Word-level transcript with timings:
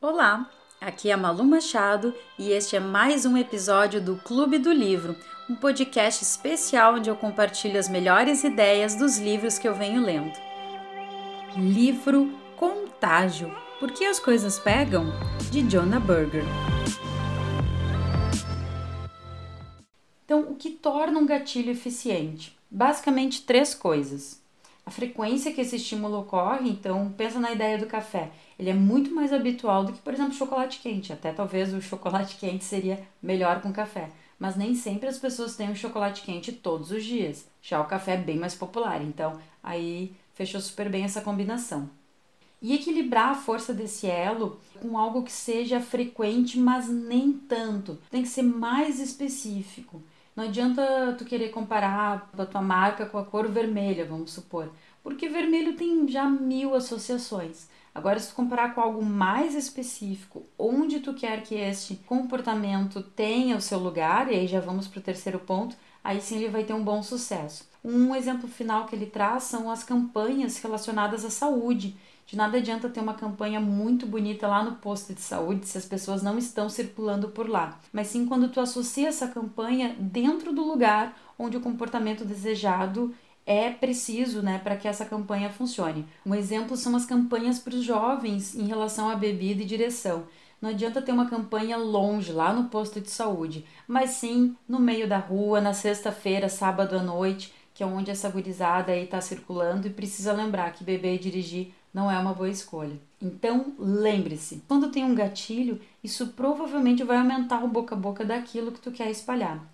Olá, 0.00 0.48
aqui 0.80 1.10
é 1.10 1.16
Malu 1.16 1.42
Machado 1.42 2.14
e 2.38 2.52
este 2.52 2.76
é 2.76 2.80
mais 2.80 3.26
um 3.26 3.36
episódio 3.36 4.00
do 4.00 4.14
Clube 4.14 4.56
do 4.56 4.70
Livro, 4.72 5.16
um 5.50 5.56
podcast 5.56 6.22
especial 6.22 6.94
onde 6.94 7.10
eu 7.10 7.16
compartilho 7.16 7.76
as 7.76 7.88
melhores 7.88 8.44
ideias 8.44 8.94
dos 8.94 9.18
livros 9.18 9.58
que 9.58 9.66
eu 9.66 9.74
venho 9.74 10.00
lendo. 10.00 10.38
Livro 11.56 12.32
Contágio 12.56 13.52
Por 13.80 13.90
que 13.90 14.04
as 14.04 14.20
coisas 14.20 14.56
pegam? 14.56 15.06
de 15.50 15.62
Jonah 15.62 15.98
Berger. 15.98 16.44
Então, 20.24 20.42
o 20.42 20.54
que 20.54 20.70
torna 20.70 21.18
um 21.18 21.26
gatilho 21.26 21.72
eficiente? 21.72 22.56
Basicamente 22.70 23.42
três 23.42 23.74
coisas 23.74 24.40
a 24.88 24.90
frequência 24.90 25.52
que 25.52 25.60
esse 25.60 25.76
estímulo 25.76 26.20
ocorre, 26.20 26.70
então 26.70 27.12
pensa 27.14 27.38
na 27.38 27.52
ideia 27.52 27.76
do 27.76 27.84
café. 27.84 28.30
Ele 28.58 28.70
é 28.70 28.74
muito 28.74 29.14
mais 29.14 29.34
habitual 29.34 29.84
do 29.84 29.92
que, 29.92 30.00
por 30.00 30.14
exemplo, 30.14 30.32
chocolate 30.32 30.78
quente. 30.78 31.12
Até 31.12 31.30
talvez 31.30 31.74
o 31.74 31.82
chocolate 31.82 32.36
quente 32.36 32.64
seria 32.64 32.98
melhor 33.22 33.60
com 33.60 33.70
café. 33.70 34.08
Mas 34.38 34.56
nem 34.56 34.74
sempre 34.74 35.06
as 35.06 35.18
pessoas 35.18 35.56
têm 35.56 35.70
o 35.70 35.76
chocolate 35.76 36.22
quente 36.22 36.52
todos 36.52 36.90
os 36.90 37.04
dias. 37.04 37.46
Já 37.60 37.82
o 37.82 37.84
café 37.84 38.14
é 38.14 38.16
bem 38.16 38.38
mais 38.38 38.54
popular, 38.54 39.02
então 39.02 39.38
aí 39.62 40.16
fechou 40.32 40.58
super 40.58 40.88
bem 40.88 41.04
essa 41.04 41.20
combinação. 41.20 41.90
E 42.60 42.74
equilibrar 42.74 43.30
a 43.30 43.34
força 43.34 43.72
desse 43.72 44.06
elo 44.06 44.60
com 44.80 44.98
algo 44.98 45.22
que 45.22 45.32
seja 45.32 45.80
frequente, 45.80 46.58
mas 46.58 46.88
nem 46.88 47.32
tanto. 47.32 47.98
Tem 48.10 48.22
que 48.22 48.28
ser 48.28 48.42
mais 48.42 48.98
específico. 48.98 50.02
Não 50.34 50.44
adianta 50.44 51.16
tu 51.18 51.24
querer 51.24 51.48
comparar 51.48 52.30
a 52.38 52.46
tua 52.46 52.62
marca 52.62 53.04
com 53.06 53.18
a 53.18 53.24
cor 53.24 53.48
vermelha, 53.48 54.04
vamos 54.04 54.32
supor, 54.32 54.70
porque 55.02 55.28
vermelho 55.28 55.74
tem 55.74 56.06
já 56.06 56.30
mil 56.30 56.76
associações. 56.76 57.66
Agora, 57.92 58.20
se 58.20 58.28
tu 58.28 58.36
comparar 58.36 58.72
com 58.72 58.80
algo 58.80 59.04
mais 59.04 59.56
específico, 59.56 60.46
onde 60.56 61.00
tu 61.00 61.12
quer 61.12 61.42
que 61.42 61.56
este 61.56 61.96
comportamento 61.96 63.02
tenha 63.02 63.56
o 63.56 63.60
seu 63.60 63.80
lugar, 63.80 64.30
e 64.30 64.36
aí 64.36 64.46
já 64.46 64.60
vamos 64.60 64.86
para 64.86 65.00
o 65.00 65.02
terceiro 65.02 65.40
ponto, 65.40 65.76
aí 66.04 66.20
sim 66.20 66.36
ele 66.36 66.48
vai 66.48 66.62
ter 66.62 66.72
um 66.72 66.84
bom 66.84 67.02
sucesso. 67.02 67.68
Um 67.84 68.14
exemplo 68.14 68.48
final 68.48 68.86
que 68.86 68.94
ele 68.94 69.06
traz 69.06 69.42
são 69.42 69.68
as 69.68 69.82
campanhas 69.82 70.58
relacionadas 70.58 71.24
à 71.24 71.30
saúde. 71.30 71.96
De 72.28 72.36
nada 72.36 72.58
adianta 72.58 72.90
ter 72.90 73.00
uma 73.00 73.14
campanha 73.14 73.58
muito 73.58 74.06
bonita 74.06 74.46
lá 74.46 74.62
no 74.62 74.72
posto 74.72 75.14
de 75.14 75.20
saúde 75.22 75.66
se 75.66 75.78
as 75.78 75.86
pessoas 75.86 76.22
não 76.22 76.36
estão 76.36 76.68
circulando 76.68 77.30
por 77.30 77.48
lá, 77.48 77.80
mas 77.90 78.08
sim 78.08 78.26
quando 78.26 78.50
tu 78.50 78.60
associa 78.60 79.08
essa 79.08 79.28
campanha 79.28 79.96
dentro 79.98 80.52
do 80.52 80.62
lugar 80.62 81.18
onde 81.38 81.56
o 81.56 81.60
comportamento 81.62 82.26
desejado 82.26 83.14
é 83.46 83.70
preciso 83.70 84.42
né, 84.42 84.58
para 84.58 84.76
que 84.76 84.86
essa 84.86 85.06
campanha 85.06 85.48
funcione. 85.48 86.06
Um 86.26 86.34
exemplo 86.34 86.76
são 86.76 86.94
as 86.94 87.06
campanhas 87.06 87.58
para 87.58 87.74
os 87.74 87.82
jovens 87.82 88.54
em 88.54 88.66
relação 88.66 89.08
à 89.08 89.14
bebida 89.14 89.62
e 89.62 89.64
direção. 89.64 90.24
Não 90.60 90.68
adianta 90.68 91.00
ter 91.00 91.12
uma 91.12 91.30
campanha 91.30 91.78
longe, 91.78 92.30
lá 92.30 92.52
no 92.52 92.68
posto 92.68 93.00
de 93.00 93.08
saúde, 93.08 93.64
mas 93.86 94.10
sim 94.10 94.54
no 94.68 94.78
meio 94.78 95.08
da 95.08 95.16
rua, 95.16 95.62
na 95.62 95.72
sexta-feira, 95.72 96.50
sábado 96.50 96.94
à 96.94 97.02
noite, 97.02 97.54
que 97.72 97.82
é 97.82 97.86
onde 97.86 98.10
essa 98.10 98.28
gurizada 98.28 98.92
aí 98.92 99.04
está 99.04 99.18
circulando 99.18 99.86
e 99.86 99.90
precisa 99.90 100.34
lembrar 100.34 100.72
que 100.72 100.84
beber 100.84 101.14
e 101.14 101.18
dirigir 101.18 101.72
não 101.92 102.10
é 102.10 102.18
uma 102.18 102.34
boa 102.34 102.48
escolha. 102.48 102.98
Então, 103.20 103.74
lembre-se, 103.78 104.62
quando 104.68 104.90
tem 104.90 105.04
um 105.04 105.14
gatilho, 105.14 105.80
isso 106.02 106.28
provavelmente 106.28 107.02
vai 107.02 107.16
aumentar 107.16 107.64
o 107.64 107.68
boca 107.68 107.94
a 107.94 107.98
boca 107.98 108.24
daquilo 108.24 108.72
que 108.72 108.80
tu 108.80 108.92
quer 108.92 109.10
espalhar. 109.10 109.64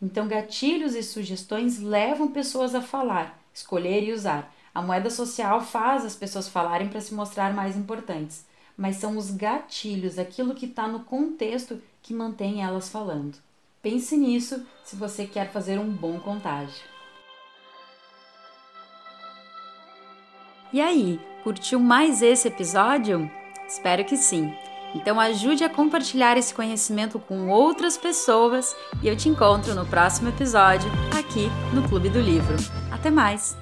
Então, 0.00 0.28
gatilhos 0.28 0.94
e 0.94 1.02
sugestões 1.02 1.78
levam 1.80 2.28
pessoas 2.28 2.74
a 2.74 2.82
falar, 2.82 3.40
escolher 3.52 4.02
e 4.02 4.12
usar. 4.12 4.54
A 4.74 4.80
moeda 4.80 5.10
social 5.10 5.60
faz 5.60 6.04
as 6.04 6.16
pessoas 6.16 6.48
falarem 6.48 6.88
para 6.88 7.00
se 7.00 7.14
mostrar 7.14 7.52
mais 7.54 7.76
importantes, 7.76 8.46
mas 8.76 8.96
são 8.96 9.16
os 9.16 9.30
gatilhos, 9.30 10.18
aquilo 10.18 10.54
que 10.54 10.66
está 10.66 10.88
no 10.88 11.00
contexto, 11.00 11.80
que 12.00 12.14
mantém 12.14 12.62
elas 12.62 12.88
falando. 12.88 13.36
Pense 13.82 14.16
nisso 14.16 14.64
se 14.84 14.96
você 14.96 15.26
quer 15.26 15.50
fazer 15.52 15.78
um 15.78 15.90
bom 15.90 16.18
contágio. 16.20 16.82
E 20.72 20.80
aí, 20.80 21.20
curtiu 21.42 21.80
mais 21.80 22.22
esse 22.22 22.48
episódio? 22.48 23.30
Espero 23.68 24.04
que 24.04 24.16
sim. 24.16 24.52
Então 24.94 25.18
ajude 25.18 25.64
a 25.64 25.70
compartilhar 25.70 26.36
esse 26.36 26.52
conhecimento 26.52 27.18
com 27.18 27.48
outras 27.48 27.96
pessoas 27.96 28.76
e 29.02 29.08
eu 29.08 29.16
te 29.16 29.28
encontro 29.28 29.74
no 29.74 29.86
próximo 29.86 30.28
episódio 30.28 30.90
aqui 31.18 31.48
no 31.72 31.88
Clube 31.88 32.10
do 32.10 32.20
Livro. 32.20 32.56
Até 32.90 33.10
mais! 33.10 33.61